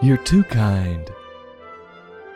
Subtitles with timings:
[0.00, 1.10] You're too kind.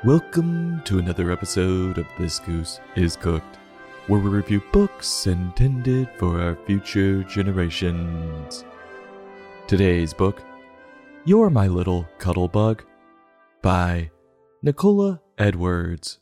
[0.02, 3.56] Welcome to another episode of This Goose is Cooked,
[4.08, 8.64] where we review books intended for our future generations.
[9.68, 10.42] Today's book,
[11.24, 12.82] You're My Little Cuddle Bug,
[13.62, 14.10] by
[14.60, 16.18] Nicola Edwards,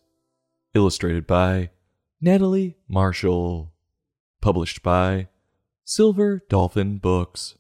[0.75, 1.70] illustrated by
[2.20, 3.73] Natalie Marshall,
[4.43, 5.29] published by
[5.87, 7.57] Silver Dolphin Books.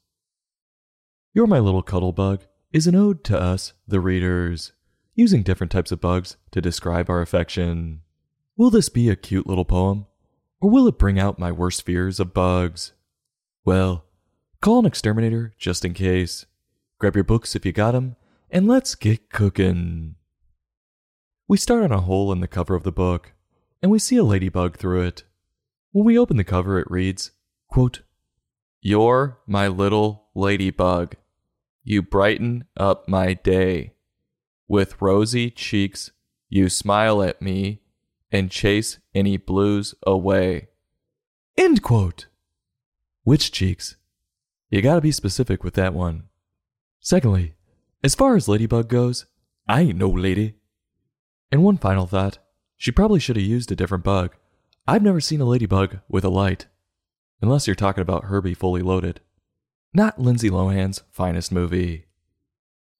[1.32, 4.72] You're My Little Cuddle Bug is an ode to us, the readers,
[5.14, 8.02] using different types of bugs to describe our affection.
[8.56, 10.06] Will this be a cute little poem?
[10.60, 12.92] Or will it bring out my worst fears of bugs?
[13.64, 14.04] Well,
[14.60, 16.46] call an exterminator just in case.
[16.98, 18.16] Grab your books if you got 'em,
[18.50, 20.16] and let's get cookin'.
[21.48, 23.32] We start on a hole in the cover of the book,
[23.82, 25.24] and we see a ladybug through it.
[25.92, 27.32] When we open the cover, it reads,
[27.68, 28.02] quote,
[28.80, 31.16] You're my little ladybug.
[31.82, 33.94] You brighten up my day.
[34.68, 36.12] With rosy cheeks,
[36.48, 37.80] you smile at me
[38.30, 40.68] and chase any blues away.
[41.56, 42.26] End quote.
[43.24, 43.96] Which cheeks?
[44.70, 46.24] You gotta be specific with that one.
[47.00, 47.54] Secondly,
[48.04, 49.26] as far as Ladybug goes,
[49.68, 50.54] I ain't no lady.
[51.50, 52.38] And one final thought
[52.76, 54.36] she probably should have used a different bug.
[54.86, 56.66] I've never seen a ladybug with a light.
[57.42, 59.20] Unless you're talking about Herbie Fully Loaded.
[59.92, 62.04] Not Lindsay Lohan's finest movie.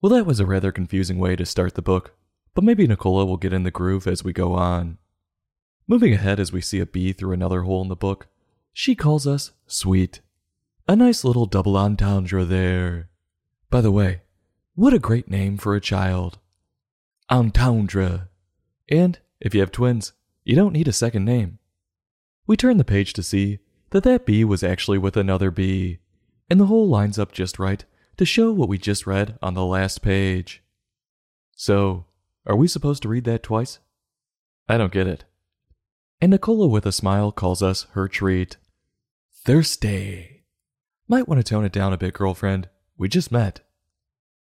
[0.01, 2.15] Well, that was a rather confusing way to start the book,
[2.53, 4.97] but maybe Nicola will get in the groove as we go on.
[5.87, 8.27] Moving ahead as we see a bee through another hole in the book,
[8.73, 10.19] she calls us sweet.
[10.85, 13.09] A nice little double entendre there.
[13.69, 14.23] By the way,
[14.75, 16.39] what a great name for a child.
[17.29, 18.27] Entendre.
[18.89, 20.11] And if you have twins,
[20.43, 21.59] you don't need a second name.
[22.47, 23.59] We turn the page to see
[23.91, 25.99] that that bee was actually with another bee,
[26.51, 27.85] and the hole lines up just right
[28.17, 30.61] to show what we just read on the last page.
[31.55, 32.07] So,
[32.45, 33.79] are we supposed to read that twice?
[34.67, 35.23] I don't get it.
[36.19, 38.57] And Nicola, with a smile, calls us her treat.
[39.45, 40.43] Thirsty.
[41.07, 42.67] Might want to tone it down a bit, girlfriend.
[42.97, 43.61] We just met.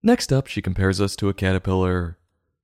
[0.02, 2.18] Next up, she compares us to a caterpillar.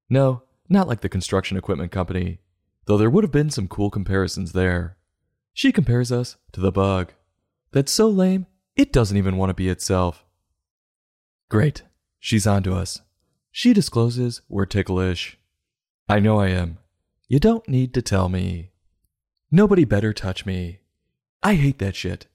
[0.08, 2.40] No, not like the construction equipment company,
[2.86, 4.96] though there would have been some cool comparisons there.
[5.54, 7.12] She compares us to the bug.
[7.70, 10.24] That's so lame, it doesn't even want to be itself.
[11.48, 11.82] Great,
[12.18, 13.00] she's on to us.
[13.50, 15.38] She discloses we're ticklish.
[16.08, 16.78] I know I am.
[17.28, 18.70] You don't need to tell me.
[19.50, 20.80] Nobody better touch me.
[21.42, 22.26] I hate that shit.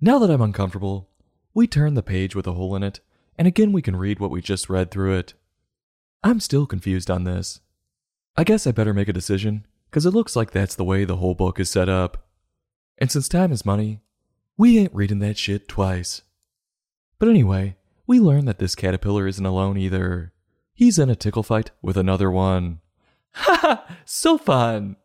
[0.00, 1.10] Now that I'm uncomfortable,
[1.52, 3.00] we turn the page with a hole in it,
[3.36, 5.34] and again we can read what we just read through it.
[6.22, 7.60] I'm still confused on this.
[8.36, 11.16] I guess I better make a decision, because it looks like that's the way the
[11.16, 12.28] whole book is set up.
[12.98, 14.00] And since time is money,
[14.60, 16.20] we ain't reading that shit twice.
[17.18, 17.76] But anyway,
[18.06, 20.34] we learn that this caterpillar isn't alone either.
[20.74, 22.80] He's in a tickle fight with another one.
[23.32, 23.96] Ha ha!
[24.04, 24.96] So fun!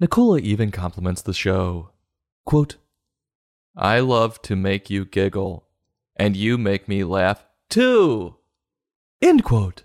[0.00, 1.90] Nicola even compliments the show.
[2.44, 2.78] Quote,
[3.76, 5.68] I love to make you giggle,
[6.16, 8.38] and you make me laugh too!
[9.20, 9.84] End quote.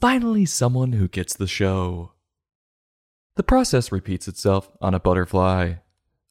[0.00, 2.12] Finally, someone who gets the show.
[3.36, 5.74] The process repeats itself on a butterfly.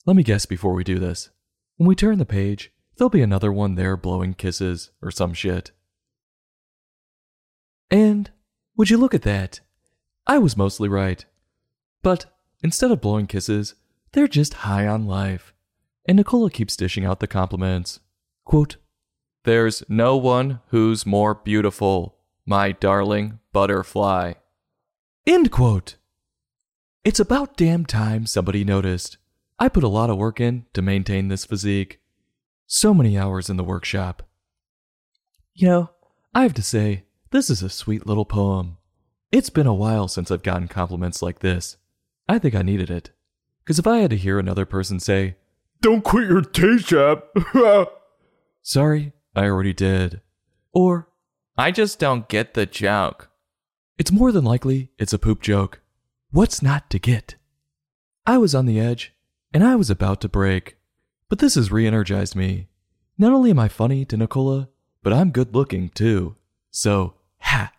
[0.05, 1.29] Let me guess before we do this.
[1.77, 5.71] When we turn the page, there'll be another one there blowing kisses or some shit.
[7.91, 8.31] And,
[8.75, 9.61] would you look at that?
[10.27, 11.25] I was mostly right.
[12.01, 12.25] But
[12.63, 13.75] instead of blowing kisses,
[14.11, 15.53] they're just high on life.
[16.07, 17.99] And Nicola keeps dishing out the compliments.
[18.45, 18.77] Quote,
[19.43, 24.33] There's no one who's more beautiful, my darling butterfly.
[25.25, 25.95] End quote.
[27.03, 29.17] It's about damn time somebody noticed.
[29.61, 31.99] I put a lot of work in to maintain this physique.
[32.65, 34.23] So many hours in the workshop.
[35.53, 35.89] You know,
[36.33, 38.77] I have to say, this is a sweet little poem.
[39.31, 41.75] It's been a while since I've gotten compliments like this.
[42.29, 43.11] I think I needed it.
[43.63, 45.35] Because if I had to hear another person say,
[45.81, 47.23] Don't quit your day job.
[48.61, 50.21] Sorry, I already did.
[50.71, 51.09] Or,
[51.57, 53.29] I just don't get the joke.
[53.97, 55.81] It's more than likely it's a poop joke.
[56.31, 57.35] What's not to get?
[58.25, 59.13] I was on the edge,
[59.53, 60.77] and I was about to break.
[61.27, 62.67] But this has re energized me.
[63.17, 64.69] Not only am I funny to Nicola,
[65.03, 66.35] but I'm good looking too.
[66.71, 67.71] So, ha!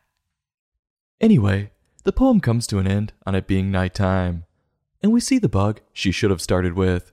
[1.20, 1.70] Anyway,
[2.04, 4.44] the poem comes to an end on it being nighttime,
[5.02, 7.12] and we see the bug she should have started with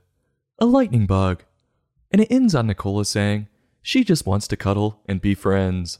[0.58, 1.44] a lightning bug.
[2.10, 3.48] And it ends on Nicola saying
[3.82, 5.98] she just wants to cuddle and be friends.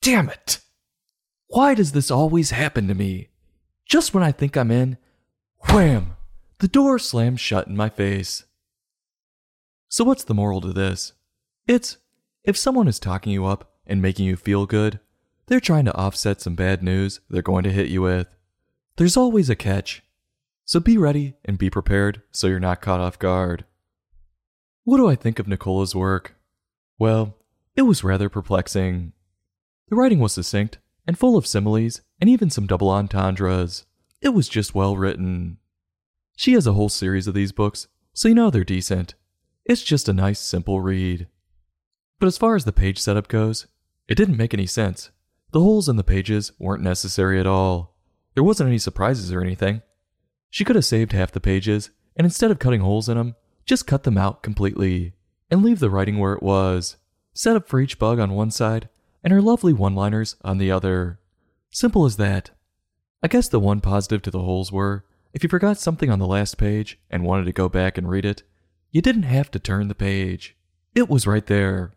[0.00, 0.60] Damn it!
[1.48, 3.28] Why does this always happen to me?
[3.86, 4.98] Just when I think I'm in,
[5.70, 6.16] wham!
[6.62, 8.44] The door slammed shut in my face.
[9.88, 11.12] So, what's the moral to this?
[11.66, 11.96] It's
[12.44, 15.00] if someone is talking you up, and making you feel good,
[15.48, 18.36] they're trying to offset some bad news they're going to hit you with.
[18.96, 20.04] There's always a catch.
[20.64, 23.64] So be ready and be prepared so you're not caught off guard.
[24.84, 26.36] What do I think of Nicola's work?
[26.96, 27.38] Well,
[27.74, 29.14] it was rather perplexing.
[29.88, 33.84] The writing was succinct and full of similes and even some double entendres.
[34.20, 35.58] It was just well written.
[36.36, 39.14] She has a whole series of these books, so you know they're decent.
[39.64, 41.28] It's just a nice, simple read.
[42.18, 43.66] But as far as the page setup goes,
[44.08, 45.10] it didn't make any sense.
[45.52, 47.96] The holes in the pages weren't necessary at all.
[48.34, 49.82] There wasn't any surprises or anything.
[50.50, 53.86] She could have saved half the pages, and instead of cutting holes in them, just
[53.86, 55.14] cut them out completely
[55.50, 56.96] and leave the writing where it was,
[57.34, 58.88] set up for each bug on one side
[59.22, 61.20] and her lovely one liners on the other.
[61.70, 62.50] Simple as that.
[63.22, 66.26] I guess the one positive to the holes were if you forgot something on the
[66.26, 68.42] last page and wanted to go back and read it,
[68.90, 70.56] you didn't have to turn the page.
[70.94, 71.94] It was right there.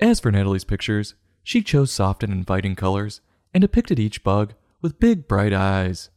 [0.00, 3.20] As for Natalie's pictures, she chose soft and inviting colors
[3.52, 6.08] and depicted each bug with big bright eyes.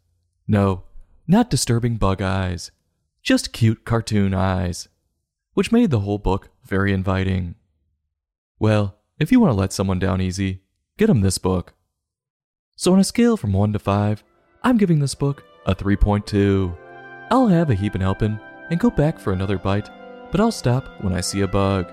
[0.47, 0.83] No,
[1.27, 2.71] not disturbing bug eyes,
[3.21, 4.87] just cute cartoon eyes,
[5.53, 7.55] which made the whole book very inviting.
[8.59, 10.61] Well, if you want to let someone down easy,
[10.97, 11.73] get them this book.
[12.75, 14.23] So, on a scale from 1 to 5,
[14.63, 16.75] I'm giving this book a 3.2.
[17.29, 19.89] I'll have a heapin' helpin' and go back for another bite,
[20.31, 21.91] but I'll stop when I see a bug.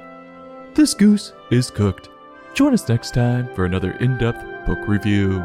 [0.74, 2.08] This goose is cooked.
[2.54, 5.44] Join us next time for another in depth book review.